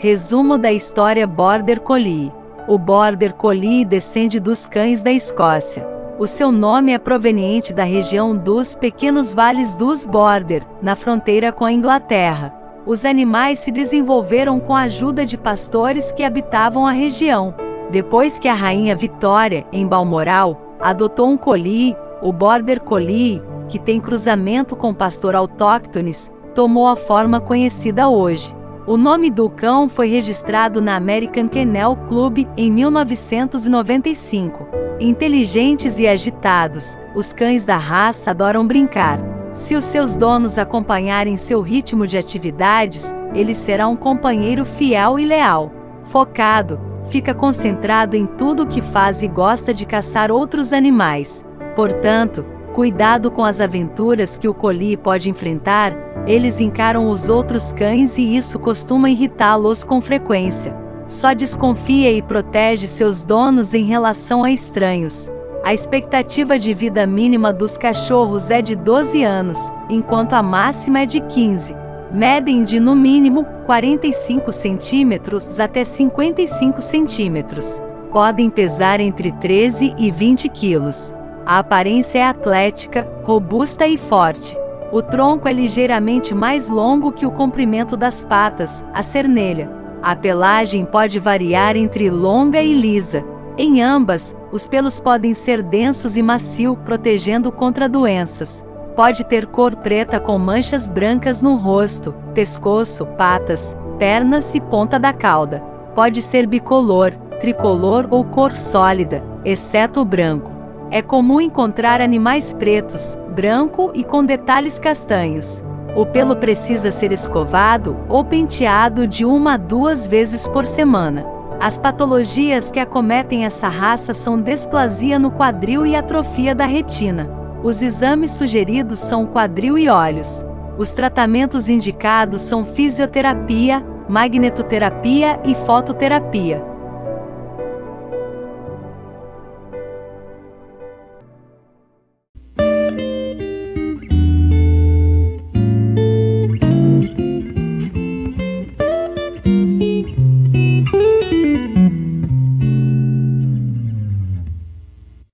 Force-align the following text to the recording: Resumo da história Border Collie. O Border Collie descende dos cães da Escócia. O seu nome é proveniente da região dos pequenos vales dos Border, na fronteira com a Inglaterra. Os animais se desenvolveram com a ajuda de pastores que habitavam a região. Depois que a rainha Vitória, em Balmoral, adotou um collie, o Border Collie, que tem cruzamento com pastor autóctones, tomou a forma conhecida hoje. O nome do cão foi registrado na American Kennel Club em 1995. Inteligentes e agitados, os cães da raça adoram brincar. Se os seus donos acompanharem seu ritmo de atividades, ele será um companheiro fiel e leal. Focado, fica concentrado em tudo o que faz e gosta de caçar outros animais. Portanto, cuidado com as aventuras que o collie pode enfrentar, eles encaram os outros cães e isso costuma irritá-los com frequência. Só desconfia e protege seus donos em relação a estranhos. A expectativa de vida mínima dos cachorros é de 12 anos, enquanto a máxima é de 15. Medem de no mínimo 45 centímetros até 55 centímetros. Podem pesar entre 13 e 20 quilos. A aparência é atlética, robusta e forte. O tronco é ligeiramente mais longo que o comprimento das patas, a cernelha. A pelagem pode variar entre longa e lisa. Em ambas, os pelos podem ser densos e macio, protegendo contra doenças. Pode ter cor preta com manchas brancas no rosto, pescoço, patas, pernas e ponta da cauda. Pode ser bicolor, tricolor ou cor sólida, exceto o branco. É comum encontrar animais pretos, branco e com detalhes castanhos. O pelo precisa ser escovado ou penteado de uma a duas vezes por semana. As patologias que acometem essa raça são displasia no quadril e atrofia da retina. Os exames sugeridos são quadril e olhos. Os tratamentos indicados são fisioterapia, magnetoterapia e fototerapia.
Resumo 0.00 0.56
da 0.56 0.70
história 0.70 1.26
Border 1.26 1.80
Collie. 1.80 2.32
O 2.68 2.78
Border 2.78 3.34
Collie 3.34 3.84
descende 3.84 4.38
dos 4.38 4.64
cães 4.64 5.02
da 5.02 5.10
Escócia. 5.10 5.84
O 6.20 6.24
seu 6.24 6.52
nome 6.52 6.92
é 6.92 6.98
proveniente 7.00 7.72
da 7.72 7.82
região 7.82 8.36
dos 8.36 8.76
pequenos 8.76 9.34
vales 9.34 9.74
dos 9.74 10.06
Border, 10.06 10.64
na 10.80 10.94
fronteira 10.94 11.50
com 11.50 11.64
a 11.64 11.72
Inglaterra. 11.72 12.54
Os 12.86 13.04
animais 13.04 13.58
se 13.58 13.72
desenvolveram 13.72 14.60
com 14.60 14.72
a 14.72 14.82
ajuda 14.82 15.26
de 15.26 15.36
pastores 15.36 16.12
que 16.12 16.22
habitavam 16.22 16.86
a 16.86 16.92
região. 16.92 17.52
Depois 17.90 18.38
que 18.38 18.46
a 18.46 18.54
rainha 18.54 18.94
Vitória, 18.94 19.66
em 19.72 19.84
Balmoral, 19.84 20.76
adotou 20.80 21.28
um 21.28 21.36
collie, 21.36 21.96
o 22.22 22.32
Border 22.32 22.80
Collie, 22.82 23.42
que 23.68 23.80
tem 23.80 24.00
cruzamento 24.00 24.76
com 24.76 24.94
pastor 24.94 25.34
autóctones, 25.34 26.30
tomou 26.54 26.86
a 26.86 26.94
forma 26.94 27.40
conhecida 27.40 28.08
hoje. 28.08 28.57
O 28.88 28.96
nome 28.96 29.28
do 29.28 29.50
cão 29.50 29.86
foi 29.86 30.08
registrado 30.08 30.80
na 30.80 30.96
American 30.96 31.46
Kennel 31.46 31.94
Club 32.08 32.46
em 32.56 32.72
1995. 32.72 34.66
Inteligentes 34.98 36.00
e 36.00 36.08
agitados, 36.08 36.96
os 37.14 37.30
cães 37.30 37.66
da 37.66 37.76
raça 37.76 38.30
adoram 38.30 38.66
brincar. 38.66 39.20
Se 39.52 39.74
os 39.74 39.84
seus 39.84 40.16
donos 40.16 40.56
acompanharem 40.56 41.36
seu 41.36 41.60
ritmo 41.60 42.06
de 42.06 42.16
atividades, 42.16 43.12
ele 43.34 43.52
será 43.52 43.86
um 43.86 43.94
companheiro 43.94 44.64
fiel 44.64 45.18
e 45.18 45.26
leal. 45.26 45.70
Focado, 46.04 46.80
fica 47.10 47.34
concentrado 47.34 48.16
em 48.16 48.24
tudo 48.24 48.62
o 48.62 48.66
que 48.66 48.80
faz 48.80 49.22
e 49.22 49.28
gosta 49.28 49.74
de 49.74 49.84
caçar 49.84 50.32
outros 50.32 50.72
animais. 50.72 51.44
Portanto, 51.76 52.42
cuidado 52.72 53.30
com 53.30 53.44
as 53.44 53.60
aventuras 53.60 54.38
que 54.38 54.48
o 54.48 54.54
collie 54.54 54.96
pode 54.96 55.28
enfrentar, 55.28 55.94
eles 56.28 56.60
encaram 56.60 57.08
os 57.08 57.30
outros 57.30 57.72
cães 57.72 58.18
e 58.18 58.36
isso 58.36 58.58
costuma 58.58 59.08
irritá-los 59.08 59.82
com 59.82 59.98
frequência. 59.98 60.76
Só 61.06 61.32
desconfia 61.32 62.12
e 62.12 62.20
protege 62.20 62.86
seus 62.86 63.24
donos 63.24 63.72
em 63.72 63.86
relação 63.86 64.44
a 64.44 64.50
estranhos. 64.50 65.30
A 65.64 65.72
expectativa 65.72 66.58
de 66.58 66.74
vida 66.74 67.06
mínima 67.06 67.50
dos 67.50 67.78
cachorros 67.78 68.50
é 68.50 68.60
de 68.60 68.76
12 68.76 69.24
anos, 69.24 69.58
enquanto 69.88 70.34
a 70.34 70.42
máxima 70.42 71.00
é 71.00 71.06
de 71.06 71.20
15. 71.20 71.74
Medem 72.12 72.62
de 72.62 72.78
no 72.78 72.94
mínimo 72.94 73.46
45 73.64 74.52
centímetros 74.52 75.58
até 75.58 75.82
55 75.82 76.82
centímetros. 76.82 77.80
Podem 78.12 78.50
pesar 78.50 79.00
entre 79.00 79.32
13 79.32 79.94
e 79.96 80.10
20 80.10 80.46
quilos. 80.50 81.14
A 81.46 81.58
aparência 81.58 82.18
é 82.18 82.24
atlética, 82.24 83.08
robusta 83.24 83.86
e 83.86 83.96
forte. 83.96 84.57
O 84.90 85.02
tronco 85.02 85.46
é 85.46 85.52
ligeiramente 85.52 86.34
mais 86.34 86.70
longo 86.70 87.12
que 87.12 87.26
o 87.26 87.30
comprimento 87.30 87.94
das 87.94 88.24
patas, 88.24 88.82
a 88.94 89.02
cernelha. 89.02 89.70
A 90.02 90.16
pelagem 90.16 90.84
pode 90.84 91.18
variar 91.18 91.76
entre 91.76 92.08
longa 92.08 92.62
e 92.62 92.72
lisa. 92.72 93.22
Em 93.58 93.82
ambas, 93.82 94.34
os 94.50 94.66
pelos 94.66 94.98
podem 94.98 95.34
ser 95.34 95.62
densos 95.62 96.16
e 96.16 96.22
macio, 96.22 96.74
protegendo 96.74 97.52
contra 97.52 97.86
doenças. 97.86 98.64
Pode 98.96 99.24
ter 99.24 99.46
cor 99.46 99.76
preta 99.76 100.18
com 100.18 100.38
manchas 100.38 100.88
brancas 100.88 101.42
no 101.42 101.56
rosto, 101.56 102.14
pescoço, 102.32 103.04
patas, 103.04 103.76
pernas 103.98 104.54
e 104.54 104.60
ponta 104.60 104.98
da 104.98 105.12
cauda. 105.12 105.60
Pode 105.94 106.22
ser 106.22 106.46
bicolor, 106.46 107.12
tricolor 107.40 108.08
ou 108.10 108.24
cor 108.24 108.52
sólida, 108.52 109.22
exceto 109.44 110.00
o 110.00 110.04
branco. 110.04 110.57
É 110.90 111.02
comum 111.02 111.38
encontrar 111.38 112.00
animais 112.00 112.54
pretos, 112.54 113.18
branco 113.34 113.90
e 113.94 114.02
com 114.02 114.24
detalhes 114.24 114.78
castanhos. 114.78 115.62
O 115.94 116.06
pelo 116.06 116.34
precisa 116.36 116.90
ser 116.90 117.12
escovado 117.12 117.96
ou 118.08 118.24
penteado 118.24 119.06
de 119.06 119.24
uma 119.24 119.54
a 119.54 119.56
duas 119.58 120.08
vezes 120.08 120.48
por 120.48 120.64
semana. 120.64 121.26
As 121.60 121.76
patologias 121.76 122.70
que 122.70 122.80
acometem 122.80 123.44
essa 123.44 123.68
raça 123.68 124.14
são 124.14 124.40
displasia 124.40 125.18
no 125.18 125.30
quadril 125.30 125.84
e 125.84 125.94
atrofia 125.94 126.54
da 126.54 126.64
retina. 126.64 127.28
Os 127.62 127.82
exames 127.82 128.30
sugeridos 128.30 128.98
são 128.98 129.26
quadril 129.26 129.76
e 129.76 129.88
olhos. 129.88 130.44
Os 130.78 130.90
tratamentos 130.90 131.68
indicados 131.68 132.40
são 132.40 132.64
fisioterapia, 132.64 133.84
magnetoterapia 134.08 135.40
e 135.44 135.54
fototerapia. 135.54 136.67